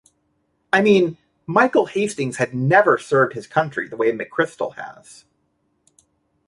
[0.73, 5.25] I mean, Michael Hastings has never served his country the way McChrystal has.